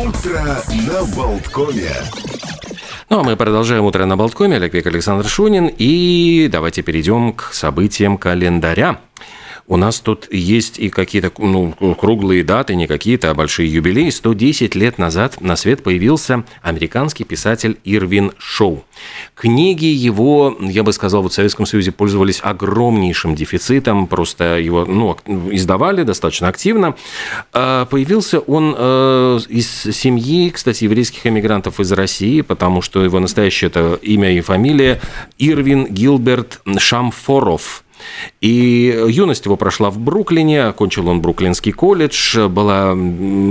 [0.00, 0.40] Утро
[0.88, 1.92] на Болткоме.
[3.10, 4.56] Ну, а мы продолжаем «Утро на Болткоме».
[4.56, 5.70] Олег Век, Александр Шунин.
[5.76, 9.00] И давайте перейдем к событиям календаря.
[9.70, 14.10] У нас тут есть и какие-то ну, круглые даты, не какие-то, а большие юбилеи.
[14.10, 18.84] 110 лет назад на свет появился американский писатель Ирвин Шоу.
[19.36, 25.16] Книги его, я бы сказал, вот в Советском Союзе пользовались огромнейшим дефицитом, просто его ну,
[25.52, 26.96] издавали достаточно активно.
[27.52, 33.70] А появился он э, из семьи, кстати, еврейских эмигрантов из России, потому что его настоящее
[34.02, 35.00] имя и фамилия
[35.38, 37.84] Ирвин Гилберт Шамфоров–
[38.40, 42.90] и юность его прошла в Бруклине, окончил он Бруклинский колледж, была,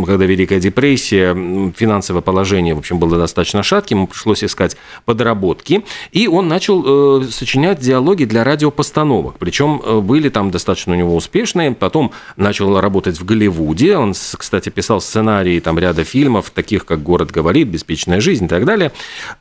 [0.06, 1.34] когда Великая депрессия,
[1.76, 7.28] финансовое положение, в общем, было достаточно шатким, ему пришлось искать подработки, и он начал э,
[7.30, 13.20] сочинять диалоги для радиопостановок, причем э, были там достаточно у него успешные, потом начал работать
[13.20, 18.46] в Голливуде, он, кстати, писал сценарии там ряда фильмов, таких как «Город говорит», «Беспечная жизнь»
[18.46, 18.92] и так далее,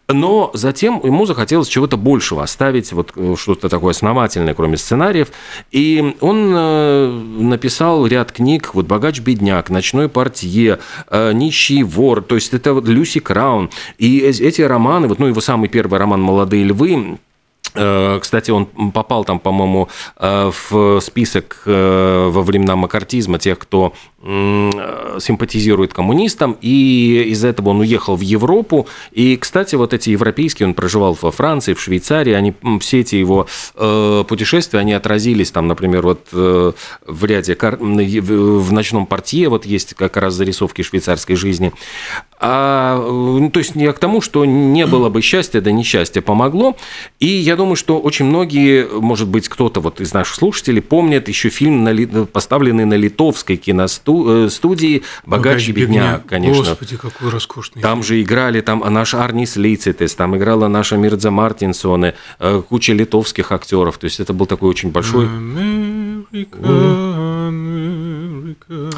[0.08, 5.28] но затем ему захотелось чего-то большего, оставить вот э, что-то такое основательное, кроме сценария, сценариев.
[5.70, 12.52] И он э, написал ряд книг, вот «Богач-бедняк», «Ночной портье», э, «Нищий вор», то есть
[12.52, 13.70] это вот Люси Краун.
[13.98, 17.18] И эти романы, вот, ну, его самый первый роман «Молодые львы»,
[17.74, 19.88] Э, кстати, он попал там, по-моему,
[20.18, 28.20] в список во времена макартизма тех, кто симпатизирует коммунистам, и из-за этого он уехал в
[28.20, 28.88] Европу.
[29.12, 33.46] И, кстати, вот эти европейские, он проживал во Франции, в Швейцарии, они, все эти его
[34.24, 36.74] путешествия, они отразились там, например, вот в
[37.24, 41.72] ряде, в ночном портье вот есть как раз зарисовки швейцарской жизни.
[42.40, 46.76] А, ну, то есть не к тому, что не было бы счастья, да несчастье помогло.
[47.20, 51.50] И я думаю, что очень многие, может быть, кто-то вот из наших слушателей помнит еще
[51.50, 54.07] фильм, поставленный на литовской киностудии
[55.26, 56.62] «Богач и бедняк», конечно.
[56.62, 58.02] Господи, какой роскошный Там фильм.
[58.04, 63.98] же играли там наш Арнис Лейцитес, там играла наша Мирдза Мартинсоне, э, куча литовских актеров.
[63.98, 65.26] То есть это был такой очень большой...
[65.26, 66.58] America,
[67.48, 68.90] America.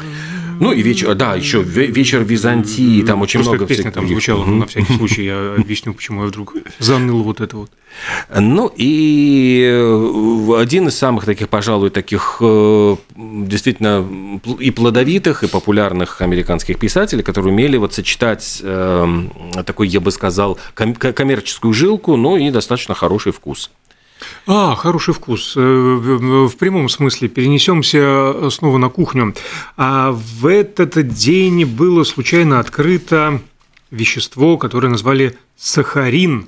[0.61, 4.57] Ну и вечер, да, еще вечер Византии, там очень Просто много песня там звучала, но
[4.57, 7.71] на всякий случай я объясню, почему я вдруг заныл вот это вот.
[8.39, 14.07] Ну и э, один из самых таких, пожалуй, таких э, действительно
[14.59, 19.23] и плодовитых, и популярных американских писателей, которые умели вот сочетать э,
[19.65, 23.71] такой, я бы сказал, коммерческую жилку, но и достаточно хороший вкус.
[24.47, 25.53] А, хороший вкус.
[25.55, 29.33] Э, в прямом смысле перенесемся снова на кухню.
[29.77, 33.41] А в этот день было случайно открыто
[33.91, 36.47] вещество, которое назвали сахарин.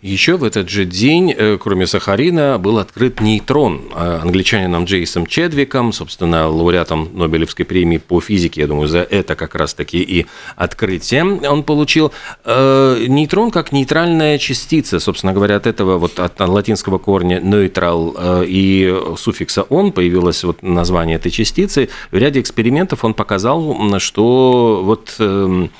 [0.00, 5.92] Еще в этот же день, э, кроме сахарина, был открыт нейтрон а англичанином Джейсом Чедвиком,
[5.92, 11.64] собственно, лауреатом Нобелевской премии по физике, я думаю, за это как раз-таки и открытие он
[11.64, 12.12] получил.
[12.44, 18.44] Э, нейтрон как нейтральная частица, собственно говоря, от этого, вот от латинского корня neutral э,
[18.46, 21.88] и суффикса «он» появилось вот название этой частицы.
[22.12, 25.72] В ряде экспериментов он показал, что вот эм,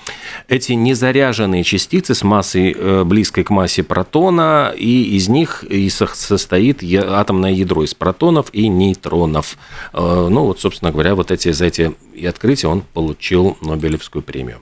[0.48, 6.82] эти незаряженные частицы с массой близкой к массе протона протона, и из них и состоит
[6.82, 9.58] атомное ядро из протонов и нейтронов.
[9.92, 14.60] Э, ну вот, собственно говоря, вот эти, за эти и открытия он получил Нобелевскую премию.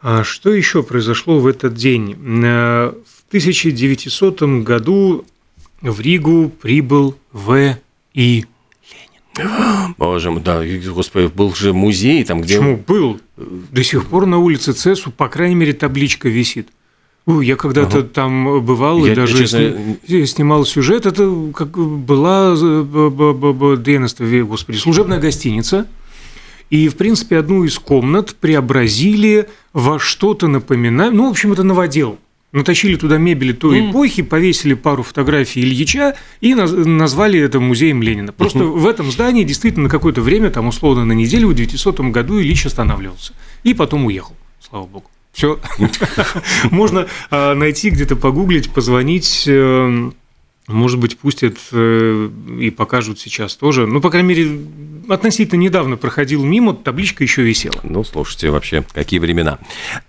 [0.00, 2.12] А что еще произошло в этот день?
[2.44, 5.24] Э, в 1900 году
[5.80, 7.76] в Ригу прибыл В.
[8.12, 8.44] И.
[9.36, 9.94] Ленин.
[9.98, 10.62] Боже мой, да,
[10.92, 12.58] господи, был же музей там, где...
[12.58, 13.20] Почему был?
[13.36, 16.68] До сих пор на улице Цесу, по крайней мере, табличка висит.
[17.26, 18.06] Я когда-то ага.
[18.08, 19.72] там бывал Я- и даже честно,
[20.06, 21.06] сни- снимал сюжет.
[21.06, 25.86] Это как была э, ДНСТВ, господи, служебная гостиница.
[26.70, 31.16] И, в принципе, одну из комнат преобразили во что-то напоминающее.
[31.16, 32.18] Ну, в общем, это новодел.
[32.52, 33.90] Натащили туда мебели той М.
[33.90, 38.32] эпохи, повесили пару фотографий Ильича и наз- назвали это музеем Ленина.
[38.32, 42.38] Просто в этом здании действительно на какое-то время, там условно на неделю, в 900 году
[42.40, 43.32] Ильич останавливался.
[43.64, 45.10] И потом уехал, слава богу.
[45.34, 45.58] Все.
[46.70, 49.44] Можно а, найти где-то, погуглить, позвонить.
[49.46, 50.10] э,
[50.68, 53.86] Может быть, пустят э, и покажут сейчас тоже.
[53.86, 54.60] Ну, по крайней мере,
[55.08, 57.74] относительно недавно проходил мимо, табличка еще висела.
[57.82, 59.58] Ну, слушайте, вообще, какие времена.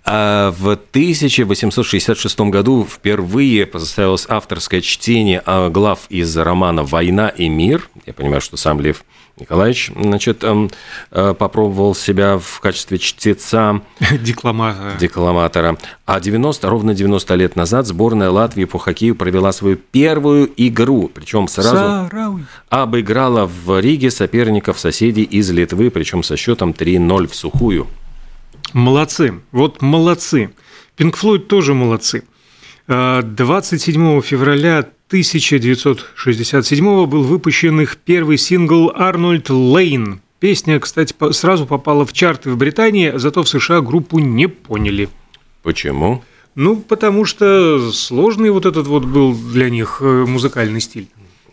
[0.04, 7.90] А в 1866 году впервые состоялось авторское чтение а, глав из романа «Война и мир».
[8.06, 9.04] Я понимаю, что сам Лев
[9.38, 10.70] Николаевич значит, эм,
[11.10, 13.82] э, попробовал себя в качестве чтеца
[14.20, 14.96] Декламата.
[14.98, 15.76] декламатора.
[16.06, 21.48] А 90, ровно 90 лет назад сборная Латвии по хоккею провела свою первую игру, причем
[21.48, 22.44] сразу Сарауи.
[22.70, 27.86] обыграла в Риге соперников соседей из Литвы, причем со счетом 3-0 в сухую.
[28.72, 29.34] Молодцы.
[29.52, 30.50] Вот молодцы.
[30.96, 32.24] Пинк Флойд тоже молодцы.
[32.88, 40.20] А, 27 февраля 1967 был выпущен их первый сингл «Арнольд Лейн».
[40.40, 45.08] Песня, кстати, сразу попала в чарты в Британии, зато в США группу не поняли.
[45.62, 46.22] Почему?
[46.56, 51.08] Ну, потому что сложный вот этот вот был для них э, музыкальный стиль.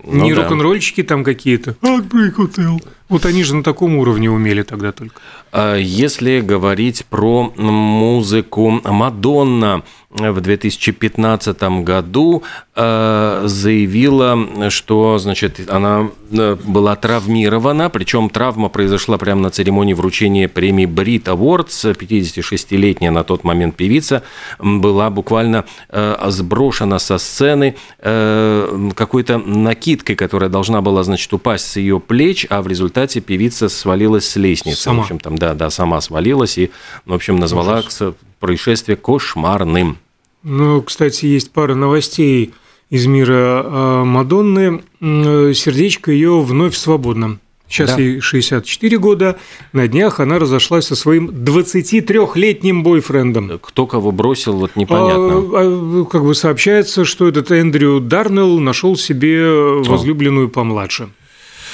[0.05, 0.43] Ну Не да.
[0.43, 1.77] рок-н-ролльщики там какие-то.
[1.81, 2.83] Heartbreak Hotel.
[3.07, 5.15] Вот они же на таком уровне умели тогда только.
[5.51, 12.43] А Если говорить про музыку, Мадонна в 2015 году
[12.75, 20.47] э, заявила, что значит, она э, была травмирована, причем травма произошла прямо на церемонии вручения
[20.47, 21.95] премии Brit Awards.
[21.97, 24.23] 56-летняя на тот момент певица
[24.59, 31.99] была буквально э, сброшена со сцены какой-то накидкой, которая должна была, значит, упасть с ее
[31.99, 34.81] плеч, а в результате певица свалилась с лестницы.
[34.81, 34.99] Сама.
[34.99, 36.71] В общем, там, да, да, сама свалилась и,
[37.05, 38.13] в общем, назвала кс-
[38.43, 39.97] происшествие кошмарным.
[40.43, 42.51] Ну, кстати, есть пара новостей
[42.89, 44.83] из мира а, Мадонны.
[44.99, 47.39] Сердечко ее вновь свободно.
[47.69, 48.01] Сейчас Да.
[48.01, 49.37] ей 64 года.
[49.71, 53.57] На днях она разошлась со своим 23-летним бойфрендом.
[53.61, 55.37] Кто кого бросил, вот непонятно.
[55.37, 59.41] А, а, как бы сообщается, что этот Эндрю Дарнелл нашел себе
[59.85, 61.07] возлюбленную помладше.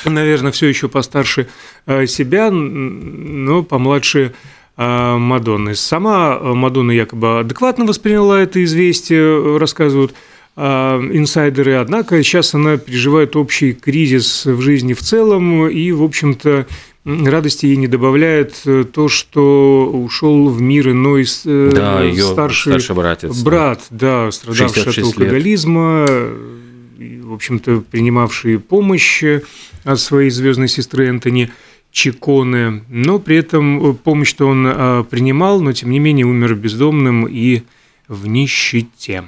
[0.05, 1.47] Наверное, все еще постарше
[1.87, 4.33] а, себя, но помладше
[4.79, 5.75] Мадонны.
[5.75, 10.13] Сама а, Мадонна якобы адекватно восприняла это известие, рассказывают
[10.55, 16.65] а, инсайдеры, однако сейчас она переживает общий кризис в жизни в целом, и, в общем-то,
[17.05, 22.95] радости ей не добавляет э, то, что ушел в мир иной э, Да, старший, старший
[22.95, 23.41] братец.
[23.41, 25.27] брат, да, страдавший от 66 лет.
[25.27, 26.05] алкоголизма,
[26.97, 29.23] и, в общем-то, принимавший помощь
[29.83, 31.51] от своей звездной сестры Энтони
[31.91, 37.63] Чиконе, но при этом помощь-то он а, принимал, но тем не менее умер бездомным и
[38.07, 39.23] в нищете.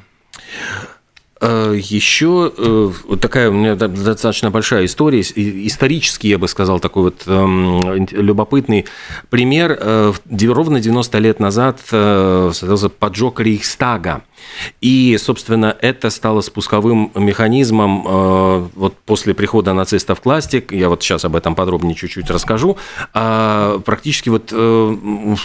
[1.41, 7.03] Еще э, вот такая у меня до- достаточно большая история, исторический, я бы сказал, такой
[7.03, 8.85] вот эм, любопытный
[9.29, 9.75] пример.
[9.79, 14.21] Э, Ровно 90 лет назад э, состоялся поджог Рейхстага.
[14.81, 20.63] И, собственно, это стало спусковым механизмом э, вот после прихода нацистов к власти.
[20.69, 22.77] Я вот сейчас об этом подробнее чуть-чуть расскажу.
[23.13, 25.35] А, Практически вот э,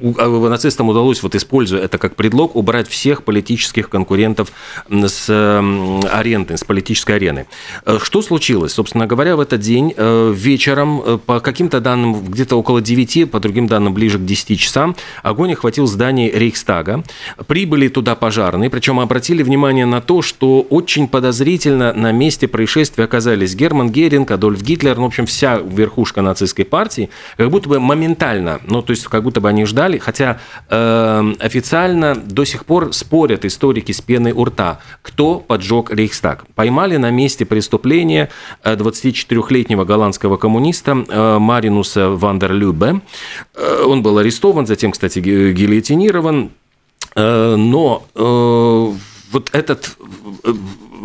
[0.00, 4.52] нацистам удалось, вот используя это как предлог, убрать всех политических конкурентов
[4.88, 7.46] с м, арены, с политической арены.
[7.84, 8.72] Э, Что случилось?
[8.72, 13.40] Собственно говоря, в этот день э, вечером, э, по каким-то данным, где-то около 9, по
[13.40, 17.02] другим данным, ближе к 10 часам, огонь охватил здание Рейхстага.
[17.46, 23.54] Прибыли туда пожарные, причем обратили внимание на то, что очень подозрительно на месте происшествия оказались
[23.54, 28.60] Герман Геринг, Адольф Гитлер, ну, в общем, вся верхушка нацистской партии, как будто бы моментально,
[28.66, 33.46] ну, то есть как будто бы они ждали, хотя э, официально до сих пор спорят
[33.46, 36.44] историки с пеной у рта, кто поджег Рейхстаг.
[36.54, 38.28] Поймали на месте преступления
[38.62, 43.00] э, 24-летнего голландского коммуниста э, Маринуса Вандерлюбе.
[43.54, 46.50] Э, Он был арестован, затем, кстати, ги- гильотинирован.
[47.16, 48.92] Э, Но э,
[49.32, 49.96] вот этот
[50.44, 50.52] э,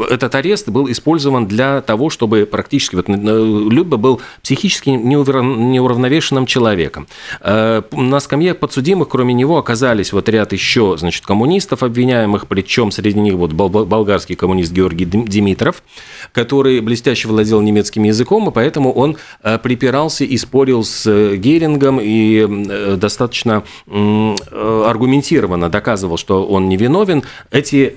[0.10, 7.08] этот арест был использован для того, чтобы практически вот, Люба был психически неуравновешенным человеком.
[7.42, 13.36] На скамье подсудимых, кроме него, оказались вот ряд еще, значит, коммунистов обвиняемых, причем среди них
[13.36, 15.84] вот болгарский коммунист Георгий Димитров,
[16.32, 19.18] который блестяще владел немецким языком, и поэтому он
[19.62, 27.24] припирался и спорил с Герингом и достаточно аргументированно доказывал, что он невиновен.
[27.52, 27.94] Эти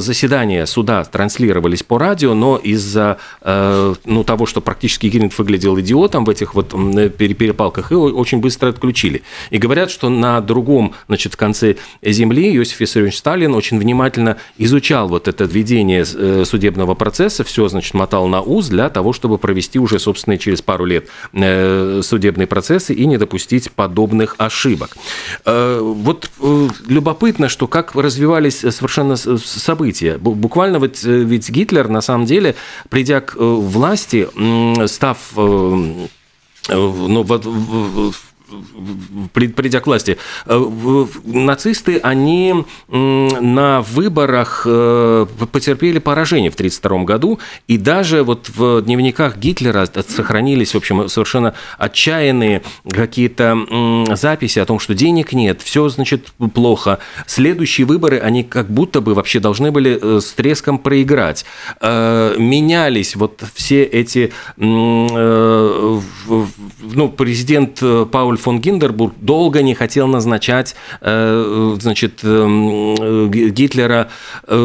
[0.00, 1.29] заседания суда транслировались
[1.82, 6.70] по радио, но из-за э, ну, того, что практически Геринг выглядел идиотом в этих вот
[6.70, 9.22] перепалках, его очень быстро отключили.
[9.50, 15.28] И говорят, что на другом значит, конце земли Иосиф Виссарионович Сталин очень внимательно изучал вот
[15.28, 19.98] это введение э, судебного процесса, все, значит, мотал на УЗ для того, чтобы провести уже,
[19.98, 24.96] собственно, через пару лет э, судебные процессы и не допустить подобных ошибок.
[25.44, 26.30] Вот
[26.88, 30.18] любопытно, что как развивались совершенно события.
[30.18, 32.54] Буквально вот ведь Гитлер, на самом деле,
[32.88, 34.28] придя к власти,
[34.86, 35.18] став
[36.68, 37.24] ну,
[39.32, 47.38] придя к власти, э, нацисты, они на выборах э, потерпели поражение в 1932 году,
[47.68, 54.78] и даже вот в дневниках Гитлера сохранились, в общем, совершенно отчаянные какие-то записи о том,
[54.78, 56.98] что денег нет, все, значит, плохо.
[57.26, 61.44] Следующие выборы, они как будто бы вообще должны были э, с треском проиграть.
[61.80, 66.02] Менялись вот все эти, ну,
[67.16, 74.08] президент Пауль фон Гиндербург долго не хотел назначать э, значит, э, Гитлера
[74.46, 74.56] э,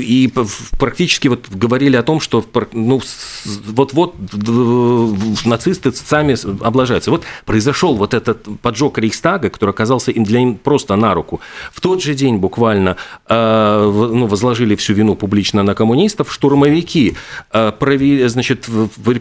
[0.00, 0.32] и
[0.78, 3.00] практически вот говорили о том, что ну,
[3.66, 4.14] вот-вот
[5.44, 7.10] нацисты сами облажаются.
[7.10, 11.40] Вот произошел вот этот поджог Рейхстага, который оказался им для них просто на руку.
[11.72, 12.96] В тот же день буквально
[13.28, 16.32] ну, возложили всю вину публично на коммунистов.
[16.32, 17.16] Штурмовики,
[17.50, 18.68] провели, значит,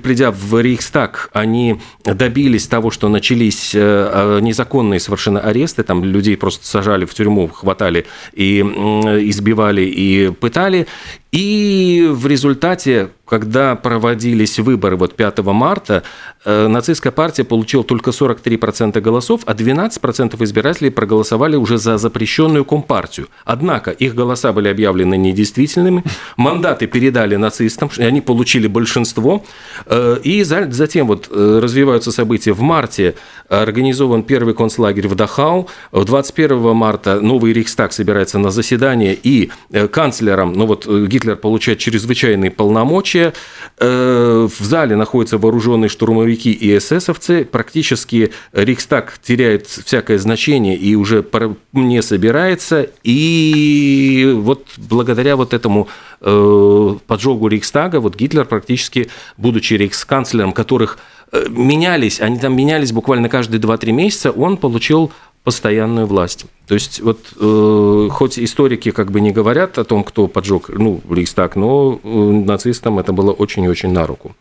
[0.04, 6.04] придя в Рейхстаг, они добились того, что что начались э, а, незаконные совершенно аресты, там
[6.04, 10.86] людей просто сажали в тюрьму, хватали и избивали и пытали.
[11.32, 16.02] И в результате, когда проводились выборы вот 5 марта,
[16.44, 23.28] э, нацистская партия получила только 43% голосов, а 12% избирателей проголосовали уже за запрещенную компартию.
[23.46, 26.04] Однако их голоса были объявлены недействительными,
[26.38, 29.46] мандаты передали нацистам, и они получили большинство.
[29.86, 32.54] Э, и затем вот э, развиваются события.
[32.54, 33.14] В марте
[33.50, 35.70] организован первый концлагерь в Дахау.
[35.92, 39.52] 21 марта новый Рейхстаг собирается на заседание, и
[39.92, 40.88] канцлером, ну вот
[41.20, 43.34] Гитлер получает чрезвычайные полномочия.
[43.78, 47.44] Э, в зале находятся вооруженные штурмовики и эсэсовцы.
[47.44, 51.26] Практически Рейхстаг теряет всякое значение и уже
[51.74, 52.88] не собирается.
[53.04, 55.90] И вот благодаря вот этому
[56.22, 61.00] э, поджогу Рейхстага, вот Гитлер практически, будучи рейхсканцлером, которых
[61.34, 65.12] э, менялись, они там менялись буквально каждые 2-3 месяца, он получил
[65.44, 66.46] постоянную власть.
[66.68, 71.02] То есть вот э, хоть историки как бы не говорят о том, кто поджег, ну,
[71.10, 74.36] Рейхстаг, но э, нацистам это было очень и очень на руку.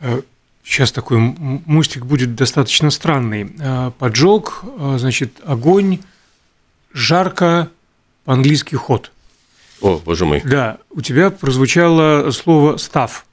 [0.00, 0.20] Э,
[0.64, 3.52] сейчас такой мостик будет достаточно странный.
[3.58, 4.64] Э, поджог,
[4.96, 6.00] значит, огонь,
[6.92, 7.68] жарко,
[8.24, 9.10] по-английски ход.
[9.80, 10.40] О, боже мой.
[10.44, 13.26] Да, у тебя прозвучало слово «став».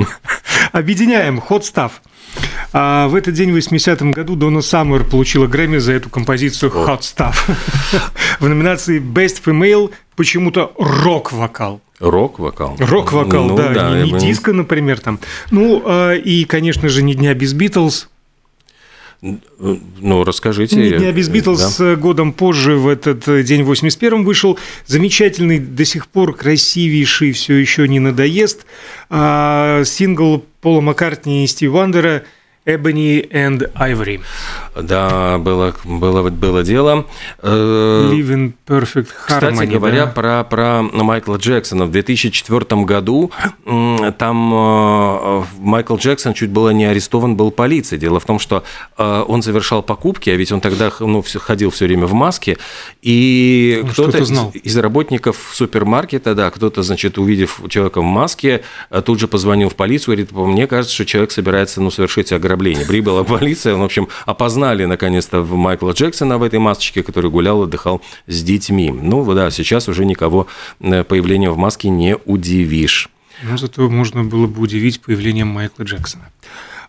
[0.72, 2.00] Объединяем ход «став».
[2.72, 7.00] А в этот день, в 80-м году, Дона Саммер получила Грэмми за эту композицию «Hot
[7.00, 7.36] Stuff».
[8.40, 11.80] в номинации «Best Female» почему-то рок-вокал.
[11.98, 12.76] Рок-вокал.
[12.78, 15.18] Рок-вокал, ну, да, да, не, не диско, например, там.
[15.50, 18.08] Ну, а, и, конечно же, не дня без Битлз.
[19.20, 20.76] Ну, расскажите.
[20.76, 21.96] Не дня без Битлз да?
[21.96, 27.86] годом позже, в этот день, в 81-м, вышел замечательный, до сих пор красивейший, все еще
[27.88, 28.64] не надоест,
[29.10, 32.22] а, сингл Пола Маккартни и Стив Вандера–
[32.66, 34.20] Ebony and Ivory.
[34.76, 37.06] Да, было, было, было дело.
[37.42, 39.52] Э, Live in Perfect Harmony.
[39.52, 40.12] Кстати говоря, да?
[40.12, 41.86] про, про Майкла Джексона.
[41.86, 43.30] В 2004 году
[43.64, 47.98] там э, Майкл Джексон чуть было не арестован был полицией.
[47.98, 48.62] Дело в том, что
[48.98, 52.58] э, он завершал покупки, а ведь он тогда ну, ходил все время в маске,
[53.00, 58.62] и кто-то из, работников супермаркета, да, кто-то, значит, увидев человека в маске,
[59.04, 62.84] тут же позвонил в полицию, говорит, мне кажется, что человек собирается ну, совершить ограбление ограбление.
[62.84, 68.42] Прибыла полиция, в общем, опознали наконец-то Майкла Джексона в этой масочке, который гулял, отдыхал с
[68.42, 68.90] детьми.
[68.90, 70.46] Ну да, сейчас уже никого
[70.80, 73.08] э, появлением в маске не удивишь.
[73.42, 76.30] Ну, зато можно было бы удивить появлением Майкла Джексона.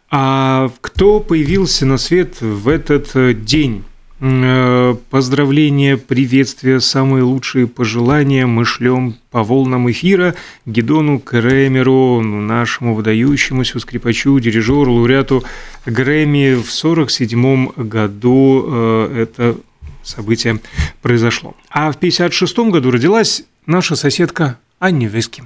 [0.09, 3.83] А кто появился на свет в этот э, день?
[4.23, 10.35] Э, поздравления, приветствия, самые лучшие пожелания мы шлем по волнам эфира
[10.67, 15.43] Гедону Кремеру, нашему выдающемуся скрипачу, дирижеру, лауреату
[15.87, 18.65] Грэмми в 1947 году.
[18.67, 19.57] Э, это
[20.03, 20.59] событие
[21.01, 21.55] произошло.
[21.71, 25.45] А в 1956 году родилась наша соседка Анни Вески.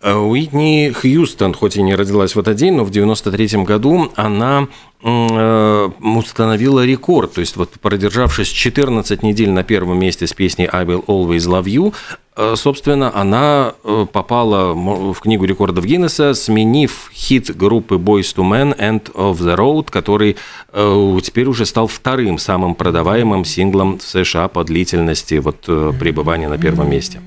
[0.00, 4.68] Э, Уитни Хьюстон, хоть и не родилась в этот день, но в 93 году она
[5.02, 7.32] э, установила рекорд.
[7.32, 11.64] То есть, вот продержавшись 14 недель на первом месте с песней «I will always love
[11.64, 11.92] you»,
[12.36, 13.72] э, собственно, она
[14.12, 19.90] попала в книгу рекордов Гиннесса, сменив хит группы Boys to Men «End of the Road»,
[19.90, 20.36] который
[21.22, 26.88] теперь уже стал вторым самым продаваемым синглом в США по длительности вот, пребывания на первом
[26.90, 27.20] месте.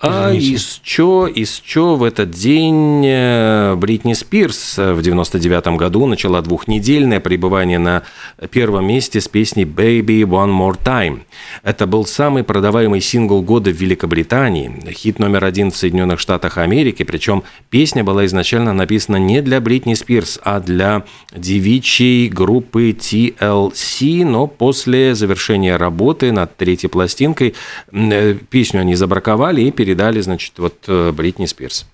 [0.00, 6.40] А из чё, из чё в этот день э, Бритни Спирс в 99 году начала
[6.40, 8.04] двухнедельное пребывание на
[8.52, 11.22] первом месте с песней «Baby One More Time».
[11.64, 17.02] Это был самый продаваемый сингл года в Великобритании, хит номер один в Соединенных Штатах Америки,
[17.02, 24.46] причем песня была изначально написана не для Бритни Спирс, а для девичьей группы TLC, но
[24.46, 27.56] после завершения работы над третьей пластинкой
[27.90, 31.86] э, песню они забраковали и перед передали, значит, вот э, Бритни Спирс.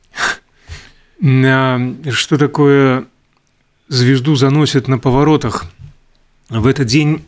[1.20, 3.04] Что такое
[3.86, 5.66] звезду заносит на поворотах?
[6.48, 7.24] В этот день,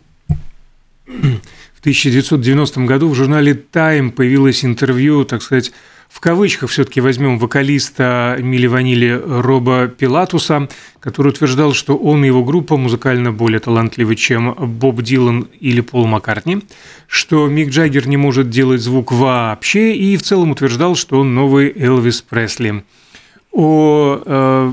[1.06, 5.70] в 1990 году, в журнале Time появилось интервью, так сказать,
[6.16, 10.66] в кавычках все-таки возьмем вокалиста Мили Ванили Роба Пилатуса,
[10.99, 16.06] который утверждал, что он и его группа музыкально более талантливы, чем Боб Дилан или Пол
[16.06, 16.62] Маккартни,
[17.06, 21.70] что Мик Джаггер не может делать звук вообще, и в целом утверждал, что он новый
[21.76, 22.82] Элвис Пресли.
[23.52, 24.73] О э,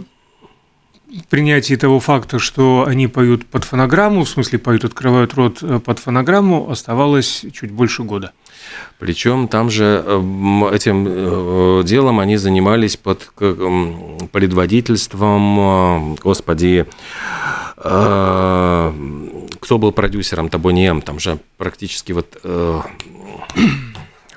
[1.29, 5.99] принятии того факта, что они поют под фонограмму, в смысле поют, открывают рот э, под
[5.99, 8.31] фонограмму, оставалось чуть больше года.
[8.99, 13.31] Причем там же эм, этим э, делом они занимались под
[14.31, 16.85] предводительством, э, господи,
[17.75, 18.93] кто
[19.77, 22.39] был продюсером Табонием, там же практически вот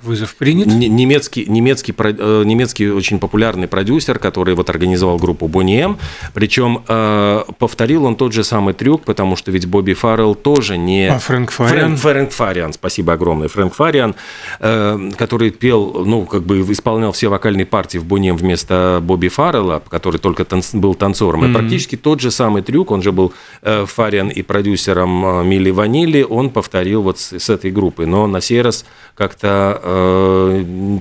[0.06, 0.66] Вызов принят.
[0.66, 5.98] Немецкий, немецкий, э, немецкий очень популярный продюсер, который вот организовал группу M.
[6.34, 11.08] Причем э, повторил он тот же самый трюк, потому что ведь Бобби Фаррелл тоже не...
[11.08, 11.96] А Фрэнк Фариан?
[11.96, 13.48] Фрэнк, Фрэнк Фариан, спасибо огромное.
[13.48, 14.14] Фрэнк Фариан,
[14.60, 19.82] э, который пел, ну, как бы исполнял все вокальные партии в M вместо Бобби Фаррелла,
[19.88, 21.44] который только танц, был танцором.
[21.44, 21.50] Mm-hmm.
[21.50, 26.50] И практически тот же самый трюк, он же был Фариан и продюсером Милли Ванили, он
[26.50, 28.06] повторил вот с, с этой группой.
[28.06, 29.80] Но на сей раз как-то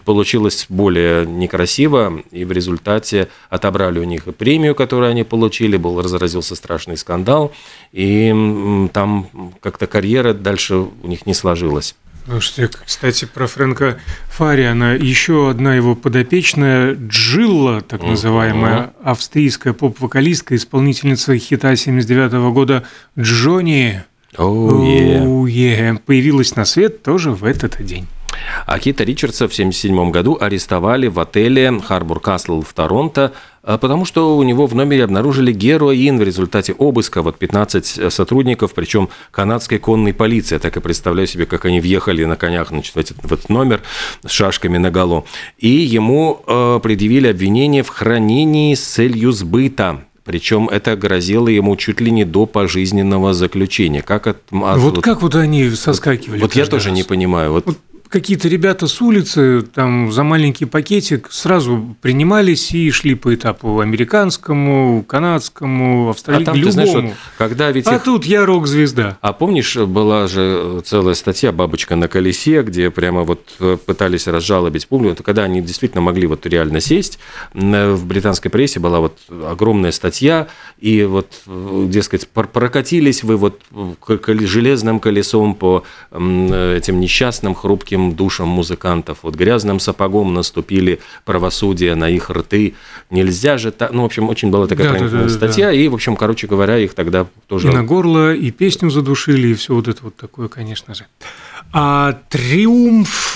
[0.06, 6.02] получилось более некрасиво, и в результате отобрали у них и премию, которую они получили, был,
[6.02, 7.52] разразился страшный скандал,
[7.92, 9.28] и там
[9.62, 11.96] как-то карьера дальше у них не сложилась.
[12.26, 14.96] Слушайте, кстати, про Фрэнка Фариана.
[14.96, 22.84] Еще одна его подопечная Джилла, так называемая, австрийская поп-вокалистка, исполнительница хита 79 года
[23.18, 24.04] Джонни.
[24.38, 25.24] Oh, yeah.
[25.24, 26.02] Oh, yeah.
[26.04, 28.08] Появилась на свет тоже в этот день.
[28.66, 34.06] А Кита Ричардса в 1977 году арестовали в отеле Харбор Касл в Торонто, а, потому
[34.06, 37.22] что у него в номере обнаружили героин в результате обыска.
[37.22, 40.56] Вот 15 э, сотрудников, причем канадской конной полиции.
[40.56, 43.50] Я так и представляю себе, как они въехали на конях значит, в, этот, в этот
[43.50, 43.82] номер
[44.26, 45.26] с шашками на голу.
[45.58, 52.02] И ему э, предъявили обвинение в хранении с целью сбыта причем это грозило ему чуть
[52.02, 54.02] ли не до пожизненного заключения.
[54.02, 54.38] Как от...
[54.50, 56.42] Вот, вот как вот они соскакивали?
[56.42, 56.98] Вот, вот я тоже раз.
[56.98, 57.52] не понимаю.
[57.52, 57.68] Вот...
[57.68, 57.78] вот
[58.16, 65.04] какие-то ребята с улицы там за маленький пакетик сразу принимались и шли по этапу американскому,
[65.04, 66.66] канадскому, австралийскому, а там, любому.
[66.66, 68.04] Ты знаешь, вот, когда ведь а их...
[68.04, 69.18] тут я рок-звезда.
[69.20, 73.50] А помнишь, была же целая статья «Бабочка на колесе», где прямо вот
[73.86, 77.20] пытались разжалобить публику, когда они действительно могли вот реально сесть.
[77.54, 80.48] В британской прессе была вот огромная статья,
[80.80, 83.62] и вот, дескать, прокатились вы вот
[84.26, 89.20] железным колесом по этим несчастным хрупким душам музыкантов.
[89.24, 92.76] Вот грязным сапогом наступили правосудие на их рты.
[93.10, 93.92] Нельзя же так...
[93.92, 95.68] Ну, в общем, очень была такая да, да, да, статья.
[95.68, 95.74] Да.
[95.74, 97.70] И, в общем, короче говоря, их тогда тоже...
[97.70, 101.06] И на горло, и песню задушили, и все вот это вот такое, конечно же.
[101.78, 103.36] А триумф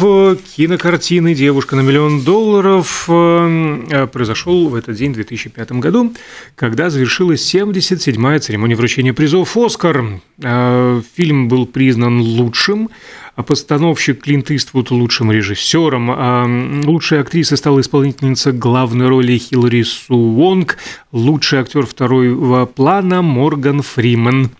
[0.55, 6.13] кинокартины «Девушка на миллион долларов» э, произошел в этот день, в 2005 году,
[6.55, 10.21] когда завершилась 77-я церемония вручения призов «Оскар».
[10.41, 12.89] Э, фильм был признан лучшим,
[13.43, 16.45] постановщик Клинт Иствуд лучшим режиссером, а
[16.85, 20.77] лучшей актрисой стала исполнительница главной роли Хиллари Су Вонг,
[21.11, 24.51] лучший актер второго плана Морган Фриман.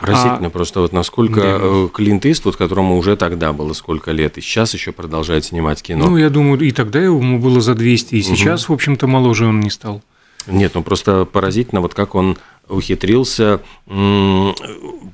[0.00, 0.50] Поразительно а...
[0.50, 1.58] просто вот насколько да.
[1.60, 6.10] Э, Клинт Иствуд, которому уже тогда было сколько лет, и сейчас еще продолжает снимать кино.
[6.10, 8.72] Ну, я думаю, и тогда ему было за 200, и сейчас, угу.
[8.72, 10.02] в общем-то, моложе он не стал.
[10.46, 12.36] Нет, ну просто поразительно, вот как он
[12.68, 13.60] ухитрился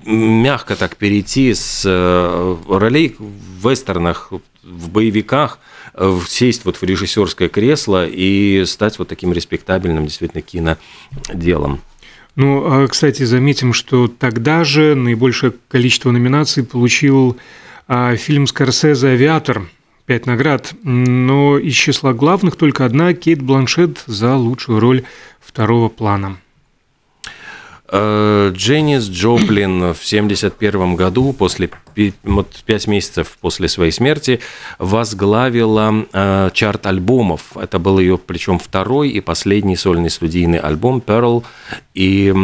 [0.05, 4.31] мягко так перейти с э, ролей в вестернах,
[4.62, 5.59] в боевиках,
[6.27, 11.81] сесть вот в режиссерское кресло и стать вот таким респектабельным действительно киноделом.
[12.37, 17.37] Ну, а, кстати, заметим, что тогда же наибольшее количество номинаций получил
[17.88, 19.69] а, фильм Скорсезе «Авиатор»,
[20.09, 25.05] пять наград, но из числа главных только одна– Кейт Бланшет за лучшую роль
[25.38, 26.38] второго плана.
[27.90, 31.68] Э, Дженнис Джоплин в 1971 году, после,
[32.23, 34.40] вот, 5 месяцев после своей смерти,
[34.79, 37.55] возглавила э, чарт альбомов.
[37.57, 41.44] Это был ее, причем, второй и последний сольный студийный альбом «Pearl».
[41.92, 42.35] И,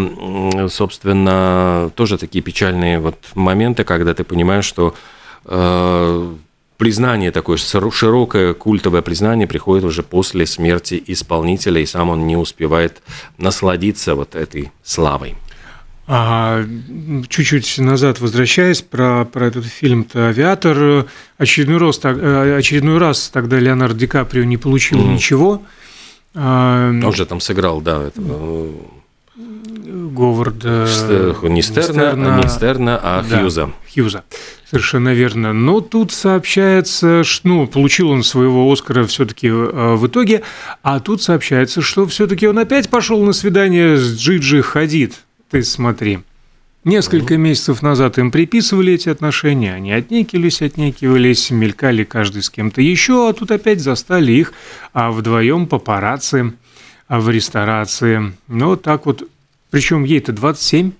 [0.68, 4.94] собственно, тоже такие печальные вот моменты, когда ты понимаешь, что
[5.46, 6.35] э,
[6.76, 13.02] признание такое широкое культовое признание приходит уже после смерти исполнителя, и сам он не успевает
[13.38, 15.37] насладиться вот этой славой.
[16.06, 16.62] А
[17.28, 21.06] чуть-чуть назад возвращаясь про, про этот фильм-то «Авиатор»,
[21.38, 25.14] очередной раз, э, очередной раз тогда Леонардо Ди Каприо не получил mm.
[25.14, 25.62] ничего.
[26.34, 28.70] А, Он же там сыграл, да, этого...
[29.37, 30.87] Говарда...
[31.42, 33.73] Не Стерна, не Стерна, а да, Хьюза.
[33.92, 34.25] Хьюза,
[34.70, 35.53] совершенно верно.
[35.53, 40.42] Но тут сообщается, что ну, получил он своего Оскара все-таки э, в итоге,
[40.83, 45.25] а тут сообщается, что все-таки он опять пошел на свидание с Джиджи Хадид.
[45.51, 46.20] Ты смотри.
[46.85, 53.31] Несколько месяцев назад им приписывали эти отношения, они отнекивались, отнекивались, мелькали каждый с кем-то еще,
[53.31, 54.53] а тут опять застали их
[54.92, 56.53] а вдвоем папарацци
[57.09, 58.33] в ресторации.
[58.49, 59.29] Ну, так вот.
[59.71, 60.93] Причем ей-то 27,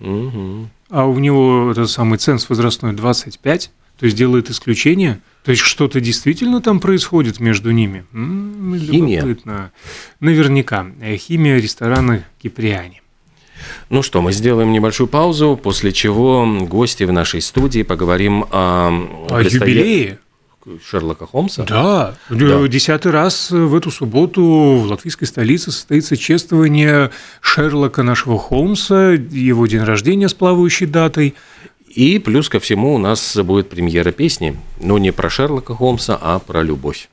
[0.00, 0.68] угу.
[0.88, 5.20] а у него этот самый ценз возрастной 25, то есть делает исключение.
[5.44, 8.06] То есть что-то действительно там происходит между ними.
[8.12, 9.38] М-м, Химия.
[10.20, 10.86] Наверняка.
[11.18, 13.02] Химия ресторана Киприани.
[13.90, 19.42] Ну что, мы сделаем небольшую паузу, после чего гости в нашей студии поговорим о, о
[19.42, 20.18] юбилее.
[20.84, 21.64] Шерлока Холмса?
[21.64, 22.68] Да, да.
[22.68, 29.82] Десятый раз в эту субботу в латвийской столице состоится чествование Шерлока нашего Холмса, его день
[29.82, 31.34] рождения с плавающей датой.
[31.88, 36.38] И плюс ко всему у нас будет премьера песни, но не про Шерлока Холмса, а
[36.38, 37.08] про любовь.